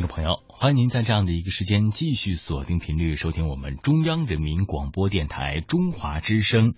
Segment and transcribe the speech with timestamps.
[0.00, 6.72] 听众朋友，欢迎您在这样的一个时间继续锁定频率收听我们中央人民广播电台中华之声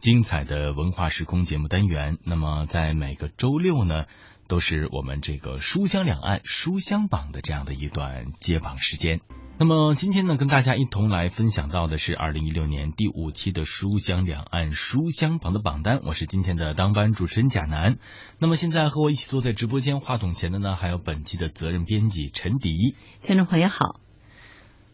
[0.00, 2.18] 精彩的文化时空节目单元。
[2.24, 4.06] 那么在每个周六呢，
[4.48, 9.20] 都是我们这个书香两岸书香榜的这样的一段接榜时间。
[9.56, 16.00] 那么今天呢，跟大家一同来分享到的是二零一六年第五期的书香两岸书香榜的榜单。
[16.04, 17.94] 我是今天的当班主持人贾楠。
[18.40, 22.96] 那么现在和我一起坐在直播间话筒前的呢，还有本期的责任编辑陈迪。
[23.22, 24.00] 听众朋友好。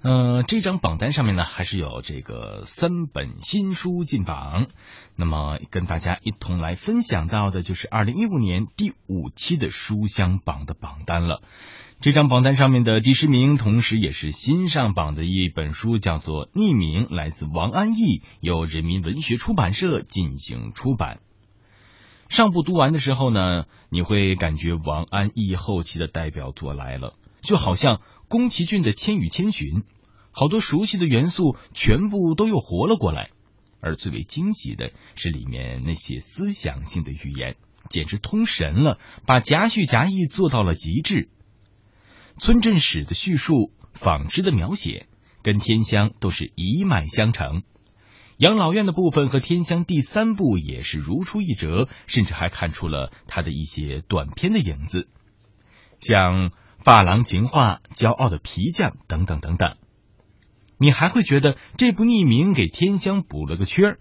[0.03, 4.67] 呃，这张榜单上面呢，还是有这个三本新书进榜。
[5.17, 11.41] 那么跟大家一同来分享到的就是二零一五年第五期的书香榜的榜单了。
[12.03, 21.21] 这张榜单上面的第十名，同时也是新上榜的一本书，叫做《匿名》，来自王安忆，由人民文学出版社进行出版。
[22.31, 29.69] 上部读完的时候呢，你会感觉王安忆后期的代表作来了，就好像宫崎骏的《千与千寻》，
[30.31, 33.29] 好多熟悉的元素全部都又活了过来。
[33.83, 37.57] 而最为惊喜的是里面那些思想性的语言，
[37.91, 41.29] 简直通神了，把夹叙夹议做到了极致。
[42.41, 45.09] 村镇史的叙述、纺织的描写，
[45.43, 47.63] 跟天香都是一脉相承。
[48.39, 55.11] 养老院的部分和天香第三部也是如出一辙，甚至还看出了他的一些短篇的影子，
[56.01, 59.77] 像发廊情话、骄傲的皮匠等等等等。
[60.79, 63.99] 你还会觉得这部匿名给天香补了个缺儿，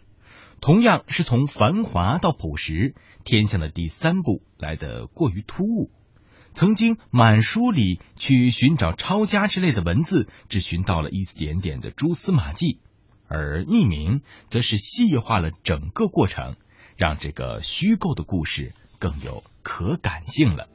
[0.61, 2.95] 同样是从繁华到朴实，
[3.25, 5.91] 天香的第三部来得过于突兀。
[6.59, 12.81] 曾经满书里去寻找抄家之类的文字，只寻到了一点点的蛛丝马迹，
[13.29, 16.57] 而匿名则是细化了整个过程，
[16.97, 20.67] 让这个虚构的故事更有可感性了。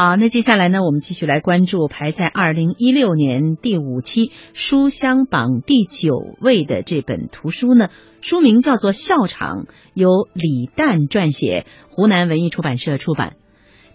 [0.00, 7.88] 好，那接下来呢，我们继续来关注排在二零一六年第五期书香榜第九位的这本图书呢，
[8.20, 9.64] 书名叫做《笑场》，
[9.94, 13.34] 由李诞撰写，湖南文艺出版社出版。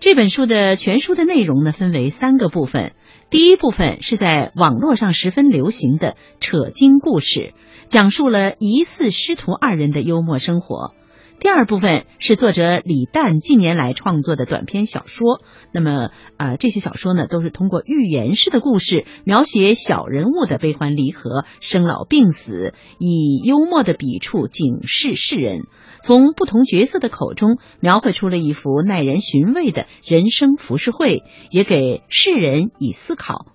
[0.02, 2.92] 这本书的全书的内容呢，分为三个部分。
[3.30, 7.54] 第一部分是在网络上十分流行的扯经故事，
[7.88, 10.94] 讲述了疑似师徒二人的幽默生活。
[11.40, 15.42] 第二部分是作者李诞近年来创作的短篇小说。
[15.74, 25.64] 那么，啊，这些小说呢，都是通过寓言式的故事，描写小人物的悲欢离合、生老病死，以幽默的笔触警示世人。
[26.02, 33.48] 从不同角色的口中，描绘出了一幅耐人寻味的人生浮世绘，也给世人以思考。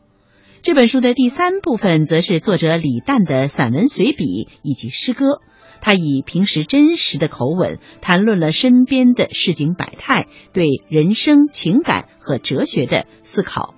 [0.60, 5.40] 这本书的第三部分，则是作者李诞的散文随笔以及诗歌。
[5.80, 13.74] 他以平时真实的口吻谈论了身边的市井百态，对人生、情感和哲学的思考。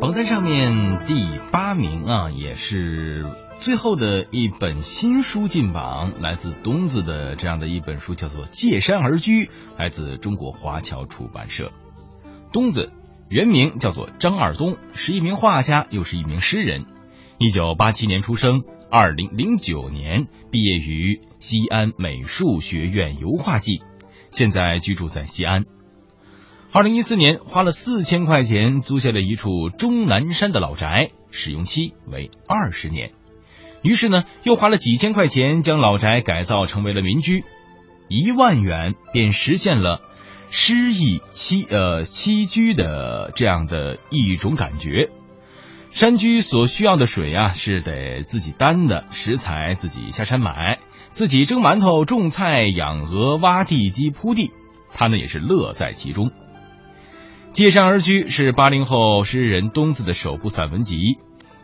[0.00, 3.26] 榜单上面第八名啊，也是
[3.58, 9.46] 最后的一本新书进榜，来自东子的这样的一本书，叫做《借山而居》，
[9.76, 11.72] 来自中国华侨出版社。
[12.52, 12.92] 东子
[13.28, 16.86] 原名叫做张二东，是一名画家，又是一名诗人。
[17.40, 23.80] 一九八七年出生，二零零九年毕业于西安美术学院油画系，
[24.30, 25.64] 现在居住在西安。
[26.72, 33.12] 二零一四年花了四千块钱租下了一处终南山的老宅，使用期为二十年。
[33.82, 37.44] 于是呢，又花了几千块钱将老宅改造成为了民居，
[38.08, 40.00] 一万元便实现了
[40.50, 45.10] 诗意栖呃栖居的这样的一种感觉。
[45.90, 50.78] 山居所需要的水啊，是得自己担的；食材自己下山买，
[51.10, 54.52] 自己蒸馒头、种菜、养鹅、挖地基、铺地，
[54.92, 56.30] 他呢也是乐在其中。
[57.52, 61.16] 借山而居是八零后诗人东子的首部散文集，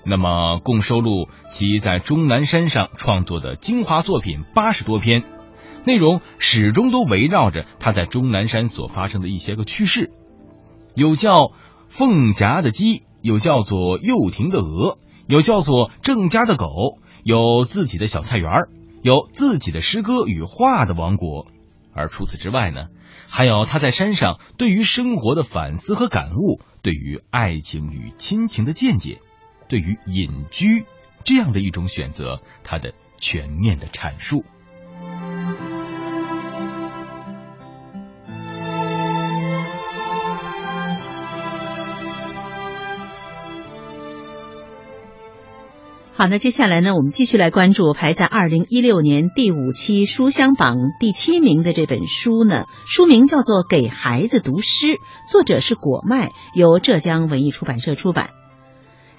[0.04, 5.22] 那么共收录其在终南山上创作的精华作品八十多篇，
[5.84, 10.10] 内容始终都围绕着他在终南山所发生的一些个趣事，
[10.96, 11.52] 有叫
[11.88, 13.04] 凤霞的鸡。
[13.24, 18.50] 有叫做幼婷的鹅，有叫做郑家的狗，有自己的小菜园
[19.00, 21.46] 有自己的诗歌与画的王国。
[21.94, 22.88] 而除此之外呢，
[23.26, 29.22] 还有他在山上对于生活的反思和感悟，对于爱情与亲情的见解，
[29.68, 30.84] 对于隐居
[31.24, 34.44] 这样的一种选择，他的全面的阐述。
[46.16, 54.86] 好，那接下来呢，我们继续来关注排在二零一六年第五期书香榜第七名的这本书呢，书名叫做《给孩子读诗》，
[55.28, 58.30] 作者是果麦，由浙江文艺出版社出版。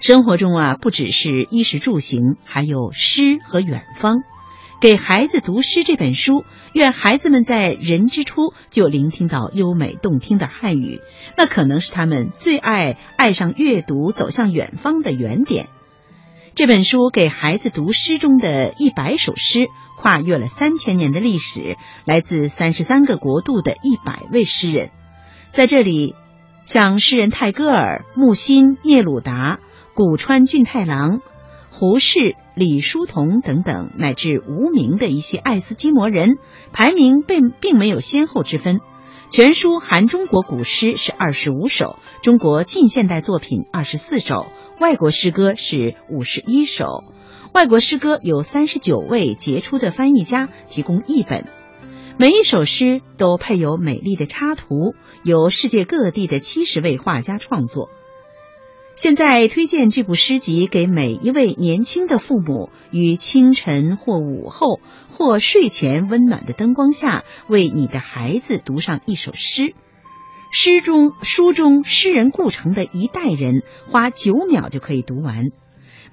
[0.00, 4.22] 生活中啊，不只是衣食住行，还有诗和远方。
[4.80, 11.00] 给孩子读诗这本书，愿孩子们在人之初就聆听到优美动听的汉语，
[11.36, 15.66] 那可能是他们最爱爱上阅读、走向远方的原点。
[16.56, 19.66] 这本书给孩子读诗中的一百首诗，
[19.98, 21.76] 跨越了三千年的历史，
[22.06, 24.88] 来自三十三个国度的一百位诗人。
[25.48, 26.14] 在这里，
[26.64, 29.60] 像诗人泰戈尔、木心、聂鲁达、
[29.92, 31.20] 古川俊太郎、
[31.68, 36.38] 胡适、李叔同等等，乃至无名的一些爱斯基摩人，
[36.72, 38.80] 排名并并没有先后之分。
[39.28, 44.46] 全书含中国古诗是二十五首，中国近现代作品二十四首。
[44.78, 47.02] 外国诗歌是五十一首，
[47.54, 51.46] 外国诗歌有三十九位杰出的翻译家提供译本，
[52.18, 54.94] 每一首诗都配有美丽的插图，
[55.24, 57.88] 由世界各地的七十位画家创作。
[58.96, 69.74] 现在推荐这部诗集给每一位年轻的父母，于清晨或午后或睡前温暖的灯光下，为你的孩子读上一首诗。
[70.50, 75.44] 诗中书中诗人顾城的一代人花九秒就可以读完，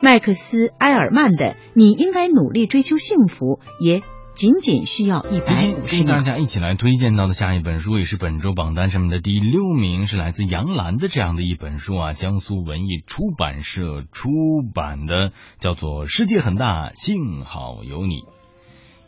[0.01, 4.01] 麦克斯埃尔曼的你应该努力追求幸福也
[4.35, 6.07] 仅仅需要一百五十跟。
[6.07, 14.29] 大家一起来推荐到的下一本书也是本周榜单上面的第六名，是来自杨澜的这样的一本书啊，江苏文艺出版社出
[14.73, 18.15] 版的，叫做《世界很大，幸好有你》。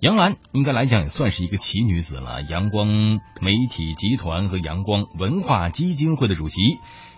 [0.01, 2.89] 杨澜应该来讲也算是一个奇女子了，阳光
[3.42, 6.62] 媒体集团和阳光文化基金会的主席。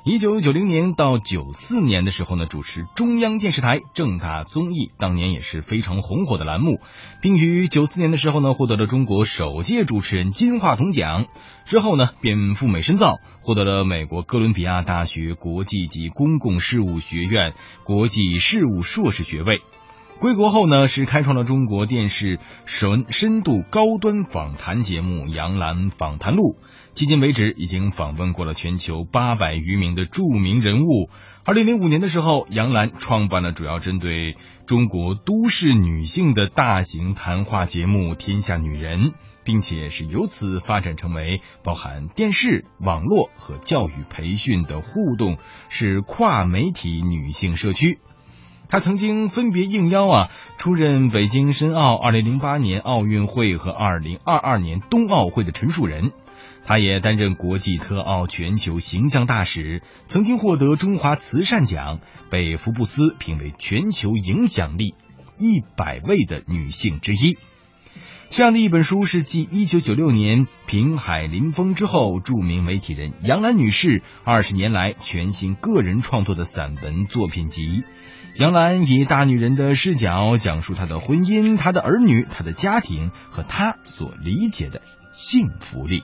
[0.04, 6.80] 一九九零年到九四年的时候呢，主持中央电视台正大综艺，当年也是非常红火的栏目，
[7.20, 11.26] 并于九四年的时候呢，获得了中国首届主持人金话筒奖。
[11.66, 17.54] 之后呢，便赴美深造，获得了美国哥伦比亚大学国际及公共事务学院
[17.84, 19.62] 国际事务硕士学位。
[20.20, 26.58] 归国后呢，是开创了中国电视深深度高端访谈节目《杨澜访谈录》。
[27.00, 31.12] 迄今为止，已经访问过了全球八百余名的著名人物。
[31.44, 34.36] 二零零五年的时候，杨澜创办了主要针对
[34.66, 39.12] 中国都市女性的大型谈话节目《天下女人》，
[39.44, 45.38] 并且是由此发展成为包含电视、网络和教育培训的互动
[45.70, 48.00] 是跨媒体女性社区。
[48.70, 56.12] 他曾经分别应邀啊出任北京申奥、二零零八年奥运会和二零二二年冬奥会的陈述人。
[56.66, 64.94] 他也担任国际特奥全球形象大使，曾经获得中华慈善奖，被福布斯评为全球影响力
[65.38, 67.38] 一百位的女性之一。
[68.30, 77.84] 这样的一本书是继一九九六年平海林风之后，著名媒体人杨澜女士二十年来全新个人创作的散文作品集。
[78.36, 84.82] 杨澜以大女人的视角讲述她的婚姻、她的儿女、她的家庭和她所理解的
[85.14, 86.04] 幸福力。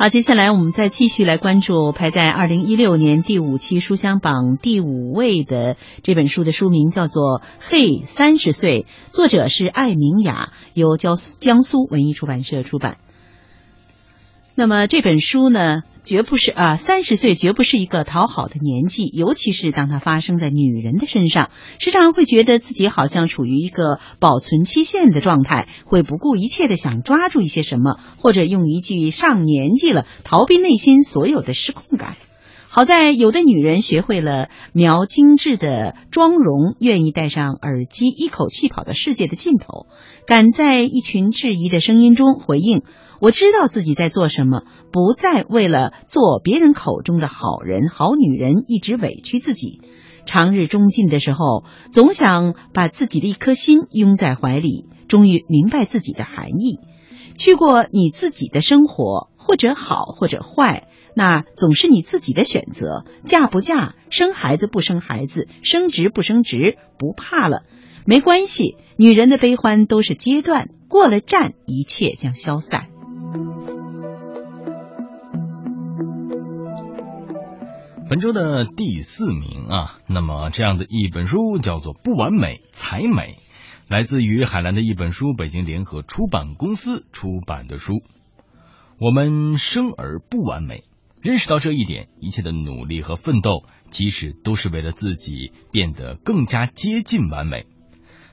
[0.00, 12.96] 好，接下来我们再继续来关注排在二零一六年第五期书香榜第五位的这本书的书名叫做《嘿三十岁》，作者是艾明雅，由江江苏文艺出版社出版。
[14.60, 15.80] 那么这本书呢？
[16.04, 21.48] 绝不是啊，三十岁绝不是一个讨好的年纪，尤其是当它发生在女人的身上，
[21.78, 32.14] 时常会觉得自己好像处于一个保存期限的状态，会不顾一切的想抓住一些什么，或者用一句上年纪了，逃避内心所有的失控感。
[32.72, 39.86] 好在有的女人学会了描精致的妆容，愿意戴上耳机，一口气跑到世界的尽头，
[40.24, 42.82] 敢在一群质疑的声音中回应。
[43.20, 44.62] 我知道自己在做什么，
[44.92, 49.80] 不再为了做别人口中的好人、好女人一直委屈自己。
[50.24, 56.78] 长日中尽的时候，总想把自己的一颗心拥在怀里，终于明白自己的含义。
[57.36, 63.04] 去过你自己的生活，或者好，或者坏，那总是你自己的选择。
[63.24, 67.62] 嫁不嫁，生孩子不生孩子，升职不升职，不怕了，
[68.04, 68.76] 没关系。
[68.96, 72.88] 女人的悲欢都是阶段，过了站，一切将消散。
[78.08, 83.38] 本周的第四名啊，那么这样的一本书叫做《不完美才美》，
[83.88, 88.02] 来自于海南的一本书，北京联合出版公司出版的书。
[88.98, 90.82] 我们生而不完美，
[91.22, 97.66] 认识到这一点，一切的努力和奋斗，其实都是为了自己变得更加接近完美。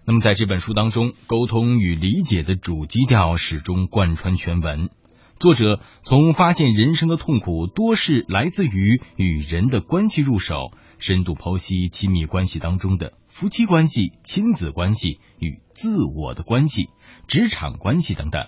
[0.05, 4.89] 那么，在这本书当中，沟通与理解的主基调始终贯穿全文。
[5.37, 13.13] 作者从发现人生的痛苦多是来自于与人的关系入手，深度剖析亲密关系当中的。
[13.27, 16.89] 夫妻关系、亲子关系与自我的关系、
[17.27, 18.47] 职场关系等等，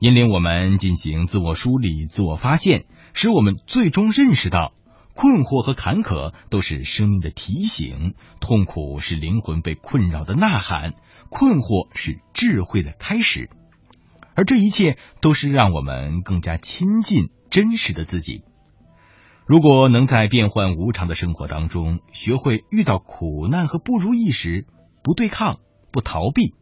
[0.00, 2.84] 引领我们进行自我梳理、自我发现，
[3.14, 4.72] 使我们最终认识到，
[5.14, 10.94] 困惑和坎坷都是生命的提醒，痛苦是灵魂被困扰的呐喊，
[11.28, 13.50] 困惑是智慧的开始，
[14.34, 18.44] 而这一切都是让我们更加亲近真实的自己。
[19.46, 24.66] 如果能在变幻无常的生活当中，学会遇到苦难和不如意时
[25.02, 25.58] 不对抗、
[25.90, 26.54] 不逃避，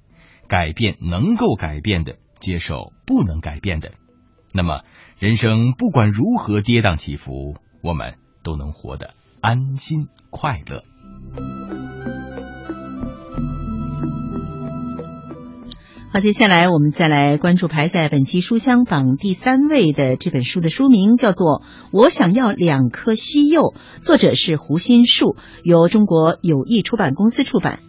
[0.48, 3.92] 改变能够改变的，接受不能改变的，
[4.54, 4.82] 那么
[5.18, 10.84] 人生不管如何跌宕起伏，我们都能活得安心快乐。
[16.12, 23.62] 好，接下来我们再来关注排在本期书香榜第三位的这本书的书名叫做《我想要两颗西柚》，
[24.00, 27.80] 作者是胡心树，由中国友谊出版公司出版。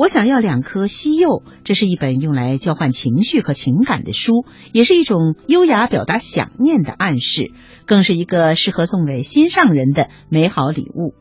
[0.00, 7.52] 我想要两颗西柚，这是一本用来交换情绪和情感的书，也是一种优雅表达想念的暗示，
[7.84, 11.12] 更是一个适合送给心上人的美好礼物。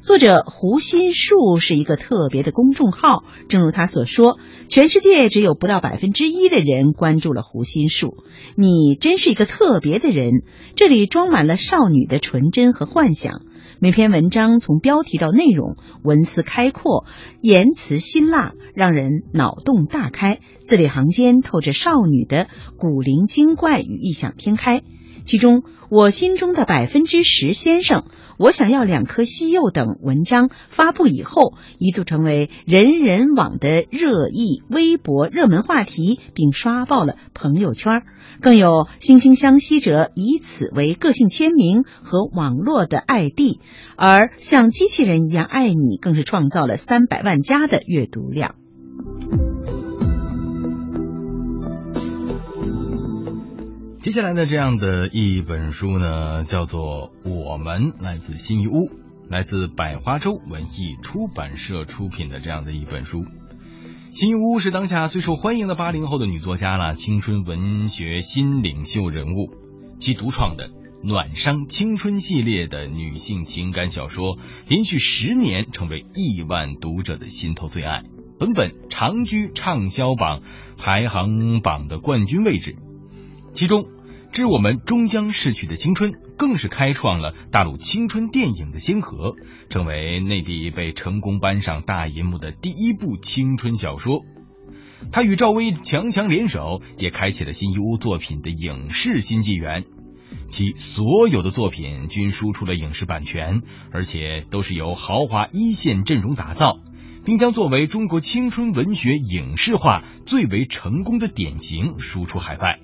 [0.00, 4.38] 作者胡心树是一个特别的公众号，正如他所说，
[4.68, 8.16] 全世界只有不到百分之一的人关注了胡心树。
[8.56, 10.42] 你真是一个特别的人，
[10.74, 13.40] 这里装满了少女的纯真和幻想。
[13.78, 17.04] 每篇文章从标题到内容，文思开阔，
[17.40, 24.82] 言辞辛辣，让人脑洞大开，字里行间透着少女的古灵精怪与异想天开。
[25.26, 28.04] 其中，我心中的百分之十先生，
[28.38, 38.02] 我想要两颗西柚等文章发布以后，一度成为人人网的热议微博热门话题，并刷爆了朋友圈。
[38.40, 43.58] 更有惺惺相惜者以此为个性签名和网络的 ID，，
[43.96, 48.54] 而像机器人一样爱你，更是创造了三百万加的阅读量。
[54.06, 58.88] 接下来的这样的一本书呢，叫做《我们》，来自新一屋，
[59.28, 63.24] 来自百花洲文艺出版社出品的这样的一本书。
[64.14, 69.50] 新一屋是当下最受欢迎的八零后的女作家了，青春文学新领袖人物。
[69.98, 70.68] 其独创的
[71.02, 78.04] 《暖伤青春》系列的女性情感小说，连续十年成为亿万读者的心头最爱，
[78.38, 80.42] 本本长居畅销榜
[80.78, 82.76] 排行榜的冠军位置。
[83.52, 83.88] 其中。
[84.32, 89.34] 致我们终将逝去的青春，更是开创了大陆青春电影的先河，
[89.70, 94.24] 成为内地被成功搬上大银幕的第一部青春小说。
[95.12, 99.84] 他与赵薇强强联手，也开启了新一屋作品的影视新纪元。
[100.48, 106.80] 其所有的作品均输出了影视版权，而且都是由豪华一线阵容打造，
[107.24, 112.80] 并将作为中国青春文学影视化最为成功的典型输出海外。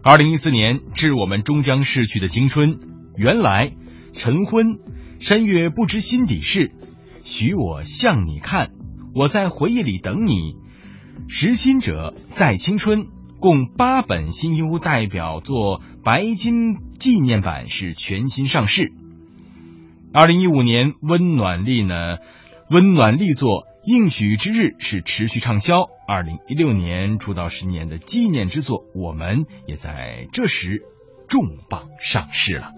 [0.00, 2.78] 二零一四年，致我们终将逝去的青春。
[3.16, 3.72] 原来，
[4.12, 4.78] 晨昏，
[5.18, 6.70] 山月不知心底事，
[7.24, 8.70] 许我向你看，
[9.12, 10.54] 我在回忆里等你。
[11.26, 13.08] 识心者在青春，
[13.40, 18.92] 共八本新一屋代表作白金纪念版是全新上市。
[20.12, 22.18] 二零一五年，温暖力呢，
[22.70, 23.66] 温暖力作。
[23.88, 30.82] 应许之日是持续畅销，二零一六年出道十年的纪念之作，我们也在这时
[31.26, 31.40] 重
[31.70, 32.70] 磅上市了。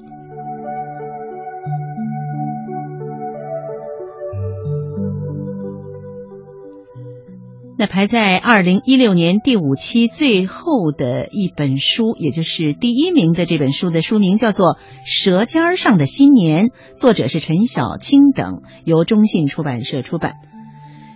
[7.77, 14.75] 那排在二零一六年第五期最后的一本书，也就是第一名的这本书的书名叫做
[15.05, 20.35] 《舌尖上的新年》，作者是陈小青等，由中信出版社出版。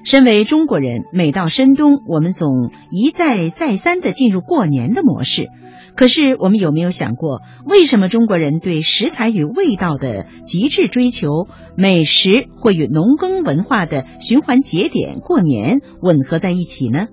[0.05, 5.49] 身为中国人，每到深冬，我们总一再再三的进入过年的模式。
[5.97, 11.47] 可是，我们有没有想过，为什么中国人对食材与味道的极致追求，
[11.77, 17.07] 美食会与农耕文化的循环节点过年吻合在一起呢？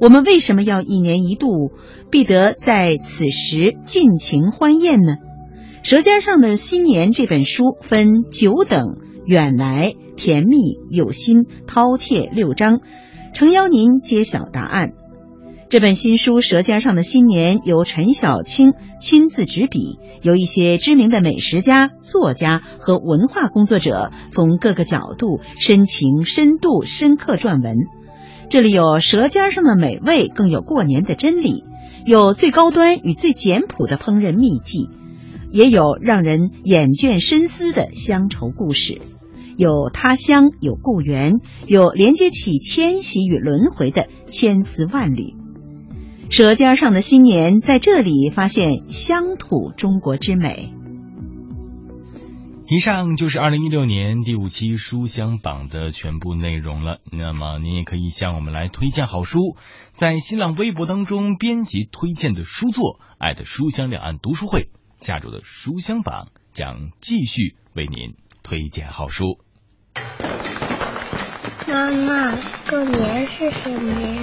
[0.00, 1.48] 我们为什么要一年一度
[2.10, 5.14] 必得在此时尽情欢宴呢？
[5.88, 8.98] 《舌尖上的新年》这本书分九等
[9.28, 9.94] 远来。
[10.16, 12.80] 甜蜜有心饕餮六章，
[13.32, 14.94] 诚邀您揭晓答案。
[15.68, 27.76] 这本新书《舌尖上的新年》由陈小青亲自执笔，由一些知名的美食家、作家和文化工作者从各个角度深情、深度、深刻撰文。
[28.48, 31.62] 这里有舌尖上的美味，更有过年的真理，
[32.04, 34.88] 有最高端与最简朴的烹饪秘技，
[35.52, 39.00] 也有让人眼倦深思的乡愁故事。
[39.58, 45.34] 有他乡，有故园，有连接起迁徙与轮回的千丝万缕。
[46.30, 50.72] 舌尖上的新年，在这里发现乡土中国之美。
[52.68, 56.98] 以上就是二零一六年第五期书香榜的全部内容了。
[57.10, 59.56] 那么您也可以向我们来推荐好书，
[59.92, 69.38] 在新浪微博当中编辑推荐的书作，艾特书香两岸读书会，下周的书香榜将继续为您推荐好书。
[71.68, 72.34] 妈妈，
[72.70, 74.22] 过年是什么呀？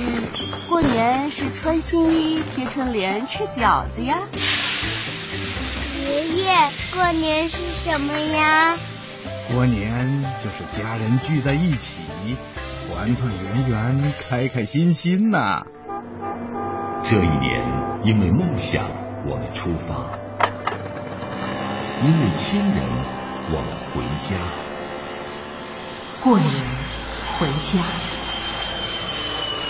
[0.67, 4.17] 过年是穿新衣、贴春联、吃饺子呀。
[6.01, 6.51] 爷爷，
[6.91, 8.75] 过年是什么呀？
[9.53, 12.01] 过年就是家人聚在一起，
[12.87, 15.67] 团团圆圆，开开心心呐。
[17.03, 18.89] 这一年，因为梦想，
[19.27, 20.09] 我们出发；
[22.03, 22.83] 因为亲人，
[23.51, 24.35] 我们回家。
[26.23, 26.94] 过年。
[27.37, 27.83] 回家，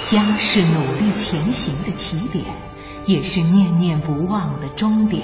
[0.03, 2.45] 家是努力前行的起点，
[3.07, 5.23] 也是念念不忘的终点。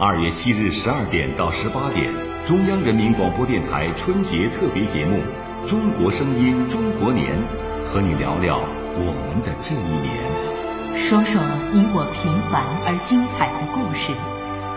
[0.00, 2.12] 二月七日十二点到十八点，
[2.48, 5.22] 中央人民广播电台春节特别节目
[5.70, 7.38] 《中国声音中国年》，
[7.86, 11.40] 和你聊聊我们的这一年，说说
[11.72, 14.12] 你我平凡而精彩的故事，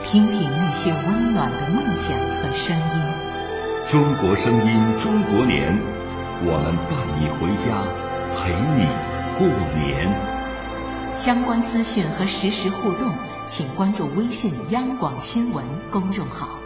[0.03, 3.01] 听听那些温暖的梦想和声音。
[3.89, 6.02] 中国声音中国年。
[6.45, 7.87] 我们伴你回家，
[8.35, 8.83] 陪你
[9.37, 9.47] 过
[9.79, 10.11] 年。
[11.15, 13.13] 相关资讯和实时互动，
[13.47, 16.62] 请关注微信央广新闻公众号。